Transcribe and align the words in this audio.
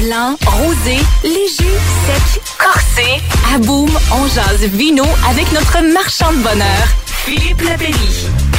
Blanc, 0.00 0.36
rosé, 0.46 0.96
léger, 1.22 1.76
sec, 2.06 2.42
corsé. 2.58 3.20
À 3.54 3.58
Boom, 3.58 3.90
on 4.12 4.26
jase 4.28 4.64
vino 4.64 5.04
avec 5.28 5.50
notre 5.52 5.82
marchand 5.92 6.32
de 6.32 6.38
bonheur, 6.38 6.86
Philippe 7.24 7.60
Lapéry. 7.62 8.49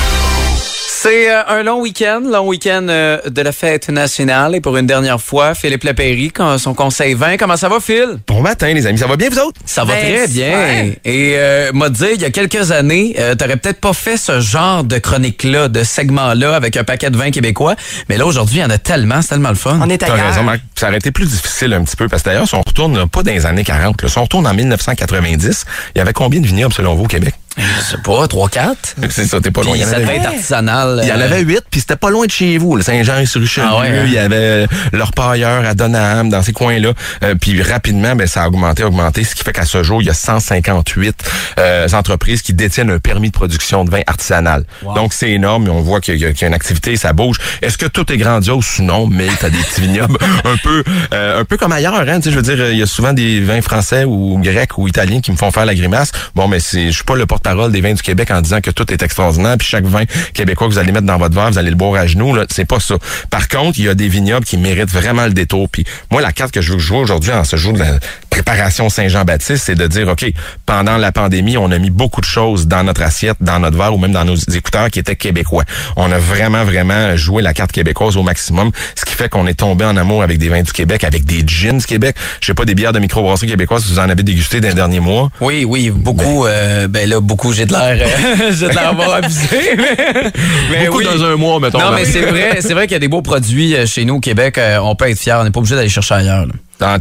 C'est 1.04 1.32
euh, 1.32 1.42
un 1.48 1.64
long 1.64 1.82
week-end, 1.82 2.22
long 2.24 2.48
week-end 2.48 2.86
euh, 2.88 3.18
de 3.28 3.42
la 3.42 3.52
fête 3.52 3.90
nationale. 3.90 4.54
Et 4.54 4.62
pour 4.62 4.78
une 4.78 4.86
dernière 4.86 5.20
fois, 5.20 5.56
Philippe 5.56 5.84
Lapéry, 5.84 6.30
quand 6.30 6.60
son 6.60 6.76
conseil 6.76 7.16
20. 7.16 7.38
Comment 7.38 7.58
ça 7.58 7.70
va, 7.70 7.80
Phil? 7.80 8.20
Bon 8.28 8.40
matin, 8.42 8.72
les 8.72 8.86
amis. 8.86 9.00
Ça 9.00 9.08
va 9.08 9.16
bien, 9.16 9.30
vous 9.32 9.40
autres? 9.40 9.60
Ça 9.66 9.84
va 9.84 9.96
Ben, 9.96 10.16
très 10.16 10.28
bien. 10.28 10.92
Et 11.04 11.34
euh, 11.38 11.72
m'a 11.74 11.90
dit, 11.90 12.06
il 12.14 12.22
y 12.22 12.26
a 12.26 12.30
quelques 12.30 12.70
années, 12.70 13.16
euh, 13.18 13.34
t'aurais 13.34 13.58
peut-être 13.58 13.80
pas 13.80 13.94
fait 13.94 14.16
ce 14.16 14.42
genre 14.42 14.84
de 14.84 15.00
chronique-là, 15.00 15.70
de 15.70 15.84
segment-là, 15.84 16.56
avec 16.56 16.78
un 16.78 16.84
paquet 16.84 17.10
de 17.10 17.18
vins 17.18 17.32
québécois. 17.32 17.74
Mais 18.08 18.18
là, 18.18 18.28
aujourd'hui, 18.28 18.58
il 18.58 18.62
y 18.62 18.64
en 18.64 18.70
a 18.70 18.78
tellement, 18.78 19.24
c'est 19.24 19.30
tellement 19.30 19.50
le 19.50 19.56
fun. 19.56 19.80
On 19.82 19.90
est 19.90 19.98
T'as 19.98 20.14
ailleurs. 20.14 20.28
raison, 20.28 20.44
Marc. 20.44 20.60
Ça 20.76 20.90
aurait 20.90 20.98
été 20.98 21.10
plus 21.10 21.26
difficile 21.32 21.74
un 21.74 21.84
petit 21.84 21.96
peu 21.96 22.10
parce 22.10 22.22
que 22.22 22.30
d'ailleurs, 22.30 22.48
si 22.48 22.54
on 22.54 22.62
retourne 22.62 22.96
là, 22.96 23.08
pas 23.08 23.24
dans 23.24 23.32
les 23.32 23.48
années 23.48 23.64
40, 23.64 24.04
là, 24.04 24.08
si 24.08 24.20
on 24.20 24.24
retourne 24.24 24.46
en 24.46 24.54
1990, 24.54 25.66
il 25.96 25.98
y 25.98 26.02
avait 26.02 26.14
combien 26.14 26.40
de 26.42 26.46
vignobles 26.46 26.76
selon 26.76 26.94
vous 26.94 27.06
au 27.06 27.08
Québec? 27.08 27.34
Je 27.58 27.82
sais 27.82 27.98
pas, 27.98 28.26
3-4? 28.26 28.76
C'est 29.10 29.26
ça, 29.26 29.42
t'es 29.42 29.52
pas 29.52 29.62
loin. 29.62 29.74
Puis 29.74 29.82
Il 29.82 29.88
y 29.88 29.90
en 29.90 29.94
avait 29.94 30.20
artisanal. 30.26 31.00
Il 31.04 31.10
y 31.10 31.12
en 31.12 31.20
euh, 31.20 31.26
avait 31.26 31.42
huit, 31.42 31.62
puis 31.70 31.82
c'était 31.82 31.98
pas 31.98 32.10
loin 32.10 32.26
de 32.26 32.32
chez 32.32 32.58
vous. 32.58 32.76
Le 32.76 32.84
Saint-Jean-sur-Richelieu, 32.84 33.68
Ah 33.70 33.80
ouais, 33.80 33.88
hein? 33.88 34.04
il 34.06 34.14
y 34.14 34.18
avait 34.18 34.68
leur 34.94 35.12
pailleur 35.12 35.66
à 35.66 35.74
Donham, 35.74 36.30
dans 36.30 36.42
ces 36.42 36.54
coins-là. 36.54 36.94
Euh, 37.24 37.36
puis 37.36 37.62
rapidement, 37.62 38.16
ben, 38.16 38.28
ça 38.28 38.44
a 38.44 38.48
augmenté, 38.48 38.84
augmenté, 38.84 39.24
ce 39.24 39.36
qui 39.36 39.44
fait 39.44 39.52
qu'à 39.52 39.66
ce 39.66 39.84
jour, 39.84 40.02
il 40.02 40.06
y 40.06 40.10
a 40.10 40.14
158 40.14 41.16
euh, 41.60 41.88
entreprises 41.94 42.42
qui 42.42 42.54
détiennent 42.54 42.92
un 42.92 43.00
permis 43.00 43.28
de 43.28 43.34
production 43.34 43.84
de 43.84 43.92
vin 43.92 44.02
artisanal. 44.08 44.66
Wow. 44.84 44.96
Donc, 44.96 45.14
c'est 45.14 45.32
énorme. 45.32 45.68
On 45.70 45.82
voit 45.82 46.00
qu'il 46.00 46.16
y, 46.16 46.20
y 46.22 46.26
a 46.26 46.48
une 46.48 46.54
activité, 46.54 46.96
ça 46.96 47.14
bouge. 47.14 47.38
Est-ce 47.62 47.78
que 47.78 47.86
tout 47.86 48.12
est 48.12 48.18
grandiose? 48.18 48.80
Non, 48.80 49.08
mais 49.08 49.28
t'as 49.40 49.50
des 49.50 49.58
petits 49.58 49.82
vignobles 49.82 50.18
un 50.46 50.58
peu 50.58 50.84
euh, 51.14 51.42
un 51.42 51.46
peu 51.46 51.58
comme 51.58 51.72
ailleurs. 51.72 51.96
Hein? 52.08 52.18
Tu 52.20 52.24
sais, 52.24 52.32
je 52.32 52.36
veux 52.36 52.42
dire, 52.42 52.72
il 52.72 52.78
y 52.78 52.82
a 52.82 52.86
souvent 52.86 53.14
des 53.14 53.42
vins 53.42 53.62
français 53.62 54.06
ou 54.06 54.40
grecs 54.42 54.78
ou 54.78 54.88
italiens 54.88 55.22
qui 55.22 55.32
me 55.32 55.38
font 55.38 55.52
faire 55.52 55.66
la 55.66 55.76
grimace. 55.76 56.12
Bon, 56.36 56.48
mais 56.48 56.60
c'est, 56.60 56.88
je 56.88 56.92
suis 56.92 57.04
pas 57.04 57.16
le 57.16 57.26
porte-parole 57.42 57.72
des 57.72 57.82
vins 57.82 57.94
du 57.94 58.02
Québec 58.02 58.32
en 58.32 58.42
disant 58.42 58.62
que 58.62 58.72
tout 58.72 58.92
est 58.92 59.02
extraordinaire. 59.02 59.58
Puis 59.58 59.68
chaque 59.68 59.86
vin 59.86 60.04
québécois 60.34 60.68
que 60.68 60.74
vous 60.74 60.80
allez 60.80 60.92
mettre 60.92 61.06
dans 61.06 61.18
votre 61.18 61.36
verre, 61.36 61.52
vous 61.52 61.58
allez 61.58 61.70
le 61.70 61.76
boire 61.76 62.00
à 62.00 62.08
genoux. 62.08 62.36
Là, 62.36 62.46
c'est 62.50 62.66
pas 62.66 62.80
ça. 62.80 62.96
Par 63.30 63.48
contre, 63.48 63.80
il 63.80 63.86
y 63.86 63.90
a 63.90 63.96
des 63.96 64.08
vignobles 64.08 64.46
qui 64.46 64.58
méritent 64.58 64.92
vraiment 64.92 65.26
le 65.26 65.34
détour. 65.34 65.68
Puis 65.70 65.86
moi, 66.12 66.22
la 66.22 66.32
carte 66.32 66.52
que 66.52 66.62
je 66.62 66.74
veux 66.74 66.80
jouer 66.80 67.00
aujourd'hui 67.00 67.32
en 67.32 67.44
ce 67.44 67.56
jour 67.56 67.74
de 67.74 67.80
la 67.80 68.00
préparation 68.46 68.90
Saint-Jean-Baptiste, 68.90 69.64
c'est 69.66 69.76
de 69.76 69.86
dire, 69.88 70.08
OK, 70.08 70.26
pendant 70.66 70.98
la 70.98 71.12
pandémie, 71.12 71.58
on 71.58 71.70
a 71.72 71.78
mis 71.78 71.92
beaucoup 71.92 72.22
de 72.22 72.26
choses 72.26 72.68
dans 72.68 72.84
notre 72.84 73.04
assiette, 73.04 73.38
dans 73.40 73.60
notre 73.60 73.78
verre 73.78 73.94
ou 73.94 73.98
même 74.00 74.12
dans 74.12 74.26
nos 74.26 74.36
écouteurs 74.36 74.90
qui 74.90 74.98
étaient 75.00 75.16
québécois. 75.16 75.64
On 75.96 76.12
a 76.12 76.18
vraiment, 76.18 76.64
vraiment 76.64 77.16
joué 77.16 77.44
la 77.44 77.54
carte 77.54 77.72
québécoise 77.72 78.18
au 78.18 78.24
maximum, 78.24 78.72
ce 78.96 79.06
qui 79.06 79.14
fait 79.14 79.30
qu'on 79.30 79.46
est 79.46 79.54
tombé 79.54 79.86
en 79.86 79.96
amour 79.96 80.24
avec 80.24 80.40
des 80.40 80.50
vins 80.50 80.64
du 80.64 80.72
Québec, 80.72 81.04
avec 81.04 81.24
des 81.26 81.44
gins 81.46 81.78
du 81.78 81.86
Québec. 81.86 82.16
Je 82.40 82.48
sais 82.48 82.54
pas, 82.56 82.66
des 82.66 82.74
bières 82.74 82.94
de 82.94 83.00
microbrasserie 83.00 83.48
québécoise, 83.48 83.84
si 83.86 83.92
vous 83.92 84.00
en 84.00 84.10
avez 84.10 84.24
dégusté 84.24 84.60
dans 84.60 84.70
les 84.70 84.74
derniers 84.74 85.00
mois? 85.00 85.30
Oui, 85.40 85.64
oui, 85.64 85.92
beaucoup. 85.92 86.46
euh, 86.48 86.88
ben 86.88 87.08
là, 87.08 87.20
beaucoup, 87.20 87.54
j'ai 87.54 87.66
de 87.68 87.74
l'air, 87.74 87.98
euh, 88.08 88.52
j'ai 88.58 88.70
de 88.70 88.74
l'air 88.74 88.90
avoir 88.90 89.14
abusé. 89.16 89.76
mais- 89.78 90.32
mais 90.72 90.86
Beaucoup 90.88 90.98
oui. 91.00 91.06
dans 91.06 91.24
un 91.24 91.36
mois, 91.36 91.60
mettons. 91.60 91.80
Non, 91.80 91.92
mais 91.96 92.06
c'est 92.06 92.22
vrai, 92.22 92.58
c'est 92.62 92.74
vrai 92.74 92.88
qu'il 92.88 92.94
y 92.94 92.96
a 92.96 93.00
des 93.00 93.08
beaux 93.08 93.22
produits 93.22 93.76
euh, 93.76 93.86
chez 93.86 94.04
nous 94.06 94.16
au 94.16 94.20
Québec. 94.20 94.58
euh, 94.58 94.80
on 94.82 94.96
peut 94.96 95.10
être 95.10 95.20
fiers. 95.20 95.34
On 95.40 95.44
n'est 95.44 95.52
pas 95.52 95.60
obligé 95.60 95.76
d'aller 95.76 95.90
chercher 95.90 96.16
ailleurs. 96.16 96.48
là. 96.48 96.54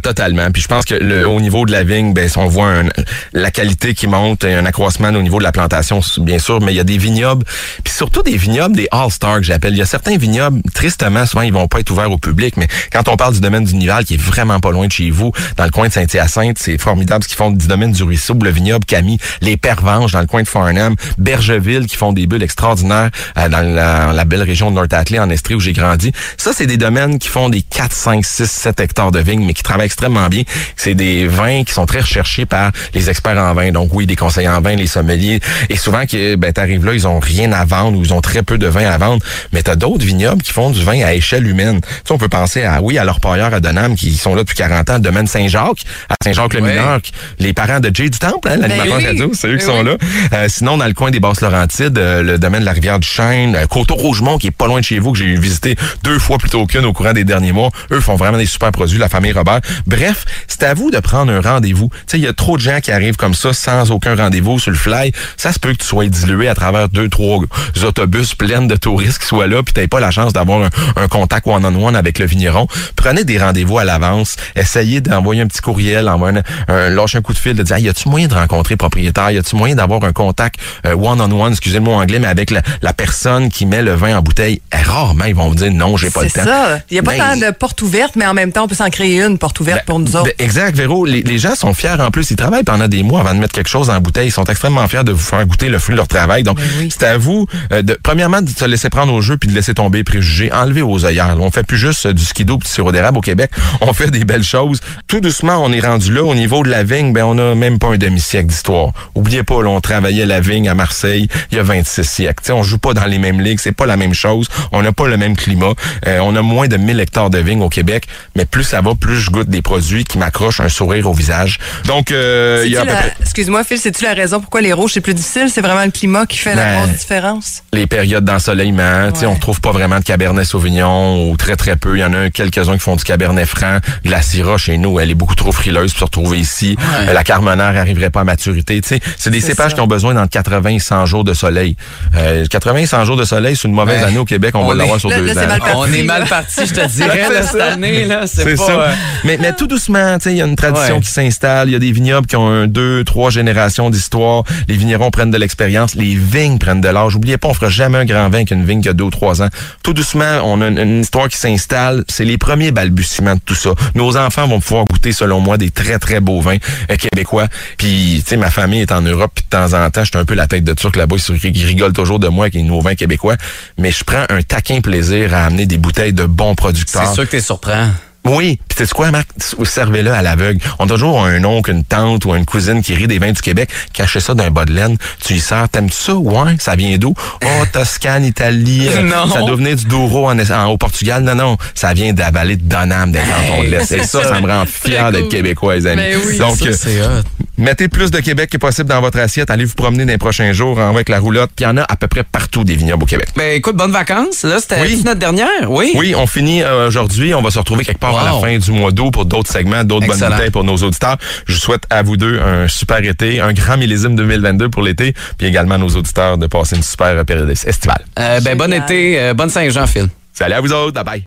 Totalement. 0.03 0.51
Puis 0.51 0.61
je 0.61 0.67
pense 0.67 0.85
que 0.85 0.95
le, 0.95 1.27
au 1.27 1.41
niveau 1.41 1.65
de 1.65 1.71
la 1.71 1.83
vigne, 1.83 2.13
ben, 2.13 2.29
on 2.37 2.47
voit 2.47 2.67
un- 2.67 2.89
la 3.33 3.51
qualité 3.51 3.93
qui 3.93 4.07
monte, 4.07 4.45
un 4.45 4.65
accroissement 4.65 5.09
au 5.09 5.21
niveau 5.21 5.39
de 5.39 5.43
la 5.43 5.51
plantation, 5.51 6.01
bien 6.17 6.39
sûr, 6.39 6.61
mais 6.61 6.73
il 6.73 6.77
y 6.77 6.79
a 6.79 6.83
des 6.83 6.97
vignobles, 6.97 7.45
puis 7.83 7.93
surtout 7.93 8.21
des 8.23 8.37
vignobles, 8.37 8.75
des 8.75 8.87
all-stars 8.91 9.37
que 9.37 9.43
j'appelle. 9.43 9.73
Il 9.73 9.77
y 9.77 9.81
a 9.81 9.85
certains 9.85 10.17
vignobles, 10.17 10.61
tristement, 10.73 11.25
souvent, 11.25 11.41
ils 11.41 11.53
vont 11.53 11.67
pas 11.67 11.79
être 11.79 11.89
ouverts 11.91 12.11
au 12.11 12.17
public, 12.17 12.57
mais 12.57 12.67
quand 12.91 13.07
on 13.07 13.17
parle 13.17 13.33
du 13.33 13.41
domaine 13.41 13.63
du 13.65 13.75
Nival, 13.75 14.05
qui 14.05 14.15
est 14.15 14.21
vraiment 14.21 14.59
pas 14.59 14.71
loin 14.71 14.87
de 14.87 14.91
chez 14.91 15.09
vous, 15.09 15.31
dans 15.57 15.65
le 15.65 15.71
coin 15.71 15.87
de 15.87 15.93
Saint-Hyacinthe, 15.93 16.57
c'est 16.59 16.77
formidable 16.77 17.23
ce 17.23 17.29
qu'ils 17.29 17.37
font 17.37 17.51
du 17.51 17.67
domaine 17.67 17.91
du 17.91 18.03
Ruisseau, 18.03 18.35
le 18.41 18.49
vignoble 18.51 18.85
Camille, 18.85 19.17
les 19.41 19.57
Pervenches 19.57 20.11
dans 20.11 20.21
le 20.21 20.27
coin 20.27 20.43
de 20.43 20.47
Farnham, 20.47 20.95
Bergeville 21.17 21.85
qui 21.85 21.95
font 21.95 22.13
des 22.13 22.27
bulles 22.27 22.43
extraordinaires 22.43 23.09
euh, 23.37 23.49
dans 23.49 23.61
la, 23.61 24.25
belle 24.25 24.43
région 24.43 24.69
de 24.71 24.75
North-Atlee, 24.75 25.19
en 25.19 25.29
Estrie, 25.29 25.55
où 25.55 25.59
j'ai 25.59 25.73
grandi. 25.73 26.11
Ça, 26.37 26.51
c'est 26.53 26.67
des 26.67 26.77
domaines 26.77 27.19
qui 27.19 27.27
font 27.27 27.49
des 27.49 27.61
4, 27.61 27.91
5, 27.91 28.25
6, 28.25 28.49
7 28.49 28.79
hectares 28.79 29.11
de 29.11 29.19
vignes, 29.19 29.43
mais 29.45 29.53
qui 29.53 29.63
extrêmement 29.79 30.27
bien. 30.27 30.43
C'est 30.75 30.95
des 30.95 31.27
vins 31.27 31.63
qui 31.63 31.73
sont 31.73 31.85
très 31.85 32.01
recherchés 32.01 32.45
par 32.45 32.71
les 32.93 33.09
experts 33.09 33.37
en 33.37 33.53
vin. 33.53 33.71
Donc 33.71 33.93
oui, 33.93 34.05
des 34.05 34.15
conseillers 34.15 34.49
en 34.49 34.61
vin, 34.61 34.75
les 34.75 34.87
sommeliers. 34.87 35.39
Et 35.69 35.77
souvent, 35.77 36.05
que 36.05 36.35
ben, 36.35 36.51
t'arrives 36.51 36.85
là, 36.85 36.93
ils 36.93 37.07
ont 37.07 37.19
rien 37.19 37.51
à 37.51 37.65
vendre 37.65 37.97
ou 37.97 38.03
ils 38.03 38.13
ont 38.13 38.21
très 38.21 38.43
peu 38.43 38.57
de 38.57 38.67
vin 38.67 38.89
à 38.89 38.97
vendre. 38.97 39.23
Mais 39.53 39.63
t'as 39.63 39.75
d'autres 39.75 40.05
vignobles 40.05 40.41
qui 40.41 40.51
font 40.51 40.69
du 40.69 40.83
vin 40.83 41.01
à 41.03 41.13
échelle 41.13 41.47
humaine. 41.47 41.81
Tu 41.81 41.87
sais, 42.05 42.13
on 42.13 42.17
peut 42.17 42.29
penser 42.29 42.63
à, 42.63 42.81
oui, 42.81 42.97
à 42.97 43.03
leur 43.03 43.19
pailleur 43.19 43.53
à 43.53 43.59
Donham 43.59 43.95
qui 43.95 44.15
sont 44.15 44.35
là 44.35 44.41
depuis 44.41 44.55
40 44.55 44.89
ans, 44.89 44.93
le 44.95 44.99
domaine 44.99 45.27
Saint-Jacques, 45.27 45.83
à 46.09 46.15
Saint-Jacques-le-Mineur, 46.23 46.99
les 47.39 47.53
parents 47.53 47.79
de 47.79 47.91
Jay 47.93 48.09
du 48.09 48.19
Temple, 48.19 48.49
hein, 48.49 48.57
l'animateur 48.57 48.97
oui. 48.97 49.05
radio, 49.05 49.31
c'est 49.33 49.47
eux 49.47 49.57
qui 49.57 49.65
Ben 49.65 49.71
sont 49.71 49.83
là. 49.83 49.97
Euh, 50.33 50.47
sinon, 50.49 50.77
dans 50.77 50.87
le 50.87 50.93
coin 50.93 51.11
des 51.11 51.19
Basses-Laurentides, 51.19 51.97
euh, 51.97 52.23
le 52.23 52.37
domaine 52.37 52.61
de 52.61 52.65
la 52.65 52.73
rivière 52.73 52.99
du 52.99 53.07
Chêne, 53.07 53.55
euh, 53.55 53.65
Coteau-Rougemont, 53.65 54.37
qui 54.37 54.47
est 54.47 54.51
pas 54.51 54.67
loin 54.67 54.79
de 54.79 54.85
chez 54.85 54.99
vous, 54.99 55.11
que 55.11 55.19
j'ai 55.19 55.35
visité 55.35 55.75
deux 56.03 56.19
fois 56.19 56.37
plutôt 56.37 56.65
qu'une 56.65 56.85
au 56.85 56.93
courant 56.93 57.13
des 57.13 57.23
derniers 57.23 57.51
mois. 57.51 57.69
Eux 57.91 57.99
font 57.99 58.15
vraiment 58.15 58.37
des 58.37 58.45
super 58.45 58.71
produits, 58.71 58.97
la 58.99 59.09
famille 59.09 59.31
Robert. 59.31 59.60
Bref, 59.85 60.25
c'est 60.47 60.63
à 60.63 60.73
vous 60.73 60.91
de 60.91 60.99
prendre 60.99 61.31
un 61.31 61.41
rendez-vous. 61.41 61.89
Tu 61.91 61.97
sais, 62.07 62.17
il 62.17 62.23
y 62.23 62.27
a 62.27 62.33
trop 62.33 62.57
de 62.57 62.61
gens 62.61 62.79
qui 62.81 62.91
arrivent 62.91 63.15
comme 63.17 63.33
ça, 63.33 63.53
sans 63.53 63.91
aucun 63.91 64.15
rendez-vous 64.15 64.59
sur 64.59 64.71
le 64.71 64.77
fly. 64.77 65.11
Ça 65.37 65.51
se 65.53 65.59
peut 65.59 65.71
que 65.73 65.77
tu 65.77 65.85
sois 65.87 66.05
dilué 66.07 66.47
à 66.47 66.55
travers 66.55 66.89
deux, 66.89 67.09
trois 67.09 67.39
autobus 67.83 68.35
pleins 68.35 68.61
de 68.63 68.75
touristes 68.75 69.19
qui 69.19 69.27
soient 69.27 69.47
là, 69.47 69.63
puis 69.63 69.73
t'aies 69.73 69.87
pas 69.87 69.99
la 69.99 70.11
chance 70.11 70.33
d'avoir 70.33 70.63
un, 70.63 70.69
un 71.01 71.07
contact 71.07 71.47
one-on-one 71.47 71.95
avec 71.95 72.19
le 72.19 72.25
vigneron. 72.25 72.67
Prenez 72.95 73.23
des 73.23 73.37
rendez-vous 73.39 73.77
à 73.79 73.83
l'avance. 73.83 74.35
Essayez 74.55 75.01
d'envoyer 75.01 75.41
un 75.41 75.47
petit 75.47 75.61
courriel, 75.61 76.07
envoyer 76.09 76.39
un, 76.67 76.73
un, 76.73 76.89
lâcher 76.89 77.17
un 77.17 77.21
coup 77.21 77.33
de 77.33 77.37
fil, 77.37 77.53
de 77.55 77.63
dire, 77.63 77.75
Hey, 77.75 77.83
y 77.83 77.89
a-tu 77.89 78.09
moyen 78.09 78.27
de 78.27 78.33
rencontrer 78.33 78.73
le 78.73 78.77
propriétaire? 78.77 79.31
Y 79.31 79.37
a-tu 79.37 79.55
moyen 79.55 79.75
d'avoir 79.75 80.03
un 80.03 80.11
contact 80.13 80.55
euh, 80.85 80.93
one-on-one, 80.95 81.51
excusez 81.51 81.75
le 81.79 81.83
mot 81.85 81.93
anglais, 81.93 82.19
mais 82.19 82.27
avec 82.27 82.51
la, 82.51 82.61
la 82.81 82.93
personne 82.93 83.49
qui 83.49 83.65
met 83.65 83.81
le 83.81 83.93
vin 83.93 84.17
en 84.17 84.21
bouteille? 84.21 84.61
Eh, 84.73 84.81
rarement, 84.83 85.25
ils 85.25 85.35
vont 85.35 85.47
vous 85.49 85.55
dire, 85.55 85.71
non, 85.71 85.97
j'ai 85.97 86.09
pas 86.09 86.23
le 86.23 86.29
C'est 86.29 86.39
temps. 86.39 86.45
ça. 86.45 86.79
Il 86.89 86.93
n'y 86.95 86.99
a 86.99 87.03
pas 87.03 87.15
tant 87.17 87.37
de 87.37 87.51
portes 87.51 87.81
ouvertes, 87.81 88.15
mais 88.15 88.25
en 88.27 88.33
même 88.33 88.51
temps, 88.51 88.63
on 88.65 88.67
peut 88.67 88.75
s'en 88.75 88.89
créer 88.89 89.21
une 89.21 89.37
porte 89.37 89.50
ouverte 89.59 89.85
pour 89.85 89.99
nous 89.99 90.15
autres. 90.15 90.25
ben, 90.25 90.33
exact, 90.39 90.75
Véro. 90.77 91.05
Les, 91.05 91.21
les 91.21 91.37
gens 91.37 91.55
sont 91.55 91.73
fiers 91.73 91.99
en 91.99 92.11
plus. 92.11 92.29
Ils 92.31 92.35
travaillent 92.35 92.63
pendant 92.63 92.87
des 92.87 93.03
mois 93.03 93.21
avant 93.21 93.33
de 93.33 93.39
mettre 93.39 93.53
quelque 93.53 93.69
chose 93.69 93.89
en 93.89 93.99
bouteille. 93.99 94.27
Ils 94.27 94.31
sont 94.31 94.43
extrêmement 94.45 94.87
fiers 94.87 95.03
de 95.03 95.11
vous 95.11 95.19
faire 95.19 95.45
goûter 95.45 95.69
le 95.69 95.79
fruit 95.79 95.93
de 95.93 95.97
leur 95.97 96.07
travail. 96.07 96.43
Donc, 96.43 96.57
Ben 96.57 96.65
oui. 96.79 96.89
c'est 96.91 97.05
à 97.05 97.17
vous, 97.17 97.47
euh, 97.73 97.81
de, 97.81 97.97
premièrement, 98.01 98.41
de 98.41 98.49
se 98.49 98.65
laisser 98.65 98.89
prendre 98.89 99.13
au 99.13 99.21
jeu 99.21 99.37
puis 99.37 99.49
de 99.49 99.53
laisser 99.55 99.73
tomber 99.73 99.99
les 99.99 100.03
préjugés. 100.03 100.51
Enlevez 100.51 100.81
vos 100.81 101.05
œillères. 101.05 101.35
On 101.39 101.51
fait 101.51 101.63
plus 101.63 101.77
juste 101.77 102.05
euh, 102.05 102.13
du 102.13 102.23
skido 102.23 102.57
du 102.57 102.67
sirop 102.67 102.91
d'érable 102.91 103.17
au 103.17 103.21
Québec. 103.21 103.51
On 103.81 103.93
fait 103.93 104.09
des 104.11 104.25
belles 104.25 104.43
choses. 104.43 104.79
Tout 105.07 105.19
doucement, 105.19 105.57
on 105.63 105.71
est 105.71 105.79
rendu 105.79 106.13
là. 106.13 106.23
Au 106.23 106.35
niveau 106.35 106.63
de 106.63 106.69
la 106.69 106.83
vigne, 106.83 107.13
ben, 107.13 107.23
on 107.23 107.37
a 107.37 107.55
même 107.55 107.79
pas 107.79 107.87
un 107.87 107.97
demi-siècle 107.97 108.47
d'histoire. 108.47 108.91
Oubliez 109.15 109.43
pas, 109.43 109.61
là, 109.63 109.69
on 109.69 109.81
travaillait 109.81 110.25
la 110.25 110.39
vigne 110.39 110.69
à 110.69 110.75
Marseille 110.75 111.27
il 111.51 111.57
y 111.57 111.59
a 111.59 111.63
26 111.63 112.03
siècles. 112.03 112.41
T'sais, 112.43 112.51
on 112.53 112.63
joue 112.63 112.77
pas 112.77 112.93
dans 112.93 113.05
les 113.05 113.17
mêmes 113.17 113.41
ligues. 113.41 113.59
C'est 113.59 113.71
pas 113.71 113.85
la 113.85 113.97
même 113.97 114.13
chose. 114.13 114.47
On 114.71 114.81
n'a 114.81 114.91
pas 114.91 115.07
le 115.07 115.17
même 115.17 115.35
climat. 115.35 115.73
Euh, 116.07 116.19
on 116.21 116.35
a 116.35 116.41
moins 116.41 116.67
de 116.67 116.77
1000 116.77 116.99
hectares 116.99 117.29
de 117.29 117.39
vignes 117.39 117.61
au 117.63 117.69
Québec. 117.69 118.05
Mais 118.35 118.45
plus 118.45 118.63
ça 118.63 118.81
va, 118.81 118.93
plus 118.95 119.19
je 119.19 119.30
goûte 119.31 119.49
des 119.49 119.61
produits 119.61 120.03
qui 120.03 120.17
m'accrochent 120.17 120.59
un 120.59 120.69
sourire 120.69 121.09
au 121.09 121.13
visage. 121.13 121.59
Donc, 121.85 122.11
euh, 122.11 122.63
il 122.65 122.71
y 122.71 122.77
a 122.77 122.83
la- 122.85 122.93
près 122.95 123.13
Excuse-moi, 123.21 123.63
Phil, 123.63 123.77
c'est-tu 123.77 124.03
la 124.03 124.13
raison 124.13 124.39
pourquoi 124.41 124.61
les 124.61 124.73
rouges, 124.73 124.91
c'est 124.93 125.01
plus 125.01 125.13
difficile? 125.13 125.47
C'est 125.53 125.61
vraiment 125.61 125.83
le 125.85 125.91
climat 125.91 126.25
qui 126.25 126.37
fait 126.37 126.53
la 126.55 126.63
Ben, 126.63 126.83
grosse 126.83 126.97
différence? 126.99 127.63
les 127.73 127.87
périodes 127.87 128.25
d'ensoleillement. 128.25 129.11
Tu 129.13 129.21
sais, 129.21 129.25
Ouais. 129.25 129.31
On 129.31 129.39
trouve 129.39 129.61
pas 129.61 129.71
vraiment 129.71 129.97
de 129.99 130.03
Cabernet 130.03 130.43
Sauvignon 130.45 131.29
ou 131.31 131.37
très 131.37 131.55
très 131.55 131.75
peu. 131.77 131.95
Il 131.97 132.01
y 132.01 132.03
en 132.03 132.13
a 132.13 132.29
quelques-uns 132.29 132.73
qui 132.73 132.79
font 132.79 132.95
du 132.97 133.03
Cabernet 133.03 133.45
Franc. 133.47 133.77
De 134.03 134.11
la 134.11 134.21
Syrah 134.21 134.57
chez 134.57 134.77
nous, 134.77 134.99
elle 134.99 135.09
est 135.09 135.15
beaucoup 135.15 135.35
trop 135.35 135.51
frileuse 135.53 135.91
pour 135.91 135.99
se 135.99 136.03
retrouver 136.05 136.39
ici. 136.39 136.75
Ouais. 136.77 137.09
Euh, 137.09 137.13
La 137.13 137.23
Carmenère 137.23 137.77
arriverait 137.77 138.09
pas 138.09 138.21
à 138.21 138.23
maturité. 138.25 138.81
Tu 138.81 138.87
sais, 138.89 138.99
c'est 139.17 139.29
des 139.29 139.39
cépages 139.41 139.71
ça. 139.71 139.75
qui 139.75 139.81
ont 139.81 139.87
besoin 139.87 140.13
dans 140.13 140.27
80 140.27 140.69
et 140.75 140.79
100 140.79 141.05
jours 141.05 141.23
de 141.23 141.33
soleil. 141.33 141.75
Euh, 142.17 142.45
80 142.45 142.79
et 142.79 142.85
100 142.85 143.05
jours 143.05 143.15
de 143.17 143.23
soleil, 143.23 143.55
c'est 143.55 143.67
une 143.67 143.73
mauvaise 143.73 144.01
Ouais. 144.01 144.07
année 144.07 144.17
au 144.17 144.25
Québec. 144.25 144.51
On, 144.55 144.59
On 144.61 144.67
va 144.67 144.75
l'avoir 144.75 144.99
sur 144.99 145.09
Là, 145.09 145.17
deux 145.19 145.25
là, 145.33 145.43
ans. 145.43 145.57
parti. 145.59 145.73
On 145.75 145.85
est 145.93 146.03
mal 146.03 146.25
parti, 146.25 146.65
je 146.65 146.73
te 146.73 146.85
dirais, 146.87 147.27
là, 147.31 147.41
cette 147.43 147.61
année. 147.61 148.05
là. 148.05 148.21
C'est 148.27 148.43
C'est 148.43 148.55
pas. 148.57 148.65
ça. 148.65 148.71
euh, 148.71 148.91
Mais, 149.23 149.37
mais 149.39 149.53
tout 149.53 149.67
doucement, 149.67 150.17
tu 150.17 150.23
sais, 150.23 150.31
il 150.31 150.37
y 150.37 150.41
a 150.41 150.45
une 150.45 150.55
tradition 150.55 150.95
Ouais. 150.95 151.01
qui 151.01 151.09
s'installe. 151.11 151.69
Il 151.69 151.73
y 151.73 151.75
a 151.75 151.79
des 151.79 151.91
vignobles 151.91 152.27
qui 152.27 152.35
ont 152.35 152.47
un, 152.47 152.67
deux, 152.67 153.03
trois 153.03 153.29
générations 153.29 153.89
d'histoire. 153.89 154.43
Les 154.67 154.75
vignerons 154.75 155.11
prennent 155.11 155.31
de 155.31 155.37
l'expérience. 155.37 155.95
Les 155.95 156.15
vignes 156.15 156.57
prennent 156.57 156.81
de 156.81 156.87
l'âge. 156.89 157.15
Oubliez 157.15 157.37
pas, 157.37 157.47
on 157.49 157.53
fera 157.53 157.69
jamais 157.69 157.97
un 157.99 158.05
grand 158.05 158.29
vin 158.29 158.37
avec 158.39 158.51
une 158.51 158.65
vigne 158.65 158.81
qui 158.81 158.89
a 158.89 158.93
deux 158.93 159.03
ou 159.05 159.09
trois 159.09 159.41
ans. 159.41 159.49
Tout 159.83 159.93
doucement, 159.93 160.41
on 160.43 160.61
a 160.61 160.67
une, 160.67 160.77
une 160.79 161.01
histoire 161.01 161.27
qui 161.29 161.37
s'installe. 161.37 162.03
C'est 162.07 162.25
les 162.25 162.37
premiers 162.37 162.71
balbutiements 162.71 163.35
de 163.35 163.41
tout 163.45 163.55
ça. 163.55 163.71
Nos 163.95 164.17
enfants 164.17 164.47
vont 164.47 164.59
pouvoir 164.59 164.85
goûter, 164.85 165.11
selon 165.11 165.39
moi, 165.39 165.57
des 165.57 165.69
très, 165.69 165.99
très 165.99 166.19
beaux 166.19 166.41
vins 166.41 166.57
euh, 166.89 166.95
québécois. 166.95 167.47
Puis, 167.77 168.21
tu 168.23 168.29
sais, 168.31 168.37
ma 168.37 168.49
famille 168.49 168.81
est 168.81 168.91
en 168.91 169.01
Europe, 169.01 169.31
puis 169.35 169.43
de 169.43 169.49
temps 169.49 169.73
en 169.73 169.89
temps, 169.89 170.03
je 170.03 170.09
suis 170.09 170.17
un 170.17 170.25
peu 170.25 170.33
la 170.35 170.47
tête 170.47 170.63
de 170.63 170.73
turc 170.73 170.95
là-bas. 170.95 171.15
Ils 171.43 171.65
rigolent 171.65 171.93
toujours 171.93 172.19
de 172.19 172.27
moi 172.27 172.45
avec 172.45 172.55
les 172.55 172.63
nouveaux 172.63 172.81
vins 172.81 172.95
québécois. 172.95 173.35
Mais 173.77 173.91
je 173.91 174.03
prends 174.03 174.25
un 174.29 174.41
taquin 174.41 174.81
plaisir 174.81 175.33
à 175.33 175.45
amener 175.45 175.65
des 175.65 175.77
bouteilles 175.77 176.13
de 176.13 176.25
bons 176.25 176.55
producteurs. 176.55 177.07
C'est 177.07 177.13
sûr 177.13 177.25
que 177.25 177.31
t'es 177.31 177.41
surprend. 177.41 177.87
Oui, 178.23 178.59
puis 178.67 178.77
c'est 178.77 178.93
quoi, 178.93 179.09
Marc? 179.09 179.27
Servez-le 179.63 180.11
à 180.11 180.21
l'aveugle. 180.21 180.59
On 180.77 180.85
a 180.85 180.89
toujours 180.89 181.25
un 181.25 181.43
oncle, 181.43 181.71
une 181.71 181.83
tante 181.83 182.25
ou 182.25 182.35
une 182.35 182.45
cousine 182.45 182.83
qui 182.83 182.93
rit 182.93 183.07
des 183.07 183.17
vins 183.17 183.31
du 183.31 183.41
Québec, 183.41 183.69
cachez 183.93 184.19
ça 184.19 184.35
d'un 184.35 184.51
bas 184.51 184.65
de 184.65 184.73
laine. 184.73 184.95
Tu 185.25 185.33
y 185.33 185.39
sers, 185.39 185.67
t'aimes 185.69 185.89
ça? 185.89 186.13
Ouais, 186.13 186.55
ça 186.59 186.75
vient 186.75 186.97
d'où? 186.97 187.13
Oh, 187.43 187.65
Toscane, 187.71 188.23
Italie. 188.23 188.87
euh, 188.89 189.01
Non. 189.01 189.27
Ça 189.33 189.39
doit 189.41 189.55
venir 189.55 189.75
du 189.75 189.85
Douro 189.85 190.29
en, 190.29 190.37
en- 190.39 190.65
au 190.67 190.77
Portugal. 190.77 191.23
Non, 191.23 191.33
non, 191.35 191.57
ça 191.73 191.93
vient 191.93 192.13
de 192.13 192.19
la 192.19 192.29
vallée 192.31 192.57
de 192.57 192.63
Donham, 192.63 193.11
des 193.11 193.19
cantons 193.19 193.63
de 193.63 193.67
l'Est. 193.69 193.91
Et 193.91 194.03
ça, 194.03 194.23
ça 194.23 194.39
me 194.39 194.47
rend 194.47 194.65
fier 194.65 195.11
d'être 195.11 195.29
québécois, 195.29 195.75
les 195.75 195.87
amis. 195.87 196.01
Ben 196.03 196.19
oui. 196.27 196.37
Donc, 196.37 196.57
Ça, 196.57 196.87
euh. 196.89 197.21
Mettez 197.61 197.87
plus 197.89 198.09
de 198.09 198.19
Québec 198.19 198.49
que 198.49 198.57
possible 198.57 198.89
dans 198.89 199.01
votre 199.01 199.19
assiette. 199.19 199.51
Allez 199.51 199.65
vous 199.65 199.75
promener 199.75 200.03
dans 200.03 200.11
les 200.11 200.17
prochains 200.17 200.51
jours 200.51 200.79
avec 200.81 201.09
la 201.09 201.19
roulotte. 201.19 201.51
Puis 201.55 201.63
il 201.63 201.67
y 201.67 201.71
en 201.71 201.77
a 201.77 201.83
à 201.83 201.95
peu 201.95 202.07
près 202.07 202.23
partout 202.23 202.63
des 202.63 202.75
vignobles 202.75 203.03
au 203.03 203.05
Québec. 203.05 203.27
Ben 203.35 203.55
écoute, 203.55 203.75
bonnes 203.75 203.91
vacances. 203.91 204.43
Là, 204.43 204.59
c'était 204.59 204.81
Oui. 204.81 204.99
notre 205.05 205.19
dernière, 205.19 205.69
oui. 205.69 205.91
Oui, 205.95 206.15
on 206.17 206.25
finit 206.25 206.63
euh, 206.63 206.87
aujourd'hui. 206.87 207.35
On 207.35 207.41
va 207.43 207.51
se 207.51 207.59
retrouver 207.59 207.85
quelque 207.85 207.99
part 207.99 208.17
à 208.17 208.25
la 208.25 208.39
fin 208.39 208.57
du 208.57 208.71
mois 208.71 208.91
d'août 208.91 209.11
pour 209.11 209.25
d'autres 209.25 209.51
segments, 209.51 209.83
d'autres 209.83 210.07
bonnes 210.07 210.19
bouteilles 210.19 210.49
pour 210.49 210.63
nos 210.63 210.77
auditeurs. 210.77 211.17
Je 211.45 211.55
souhaite 211.55 211.83
à 211.91 212.01
vous 212.01 212.17
deux 212.17 212.39
un 212.39 212.67
super 212.67 212.97
été, 213.03 213.39
un 213.39 213.53
grand 213.53 213.77
millésime 213.77 214.15
2022 214.15 214.69
pour 214.69 214.81
l'été, 214.81 215.13
puis 215.37 215.45
également 215.45 215.75
à 215.75 215.77
nos 215.77 215.89
auditeurs 215.89 216.39
de 216.39 216.47
passer 216.47 216.77
une 216.77 216.83
super 216.83 217.23
période 217.25 217.49
estivale. 217.49 218.01
Euh, 218.17 218.39
ben 218.41 218.57
bon 218.57 218.73
été, 218.73 219.19
euh, 219.19 219.33
bonne 219.35 219.51
Saint-Jean, 219.51 219.85
Phil. 219.85 220.07
Salut 220.33 220.53
à 220.55 220.61
vous 220.61 220.73
autres. 220.73 220.93
Bye 220.93 221.03
bye. 221.03 221.23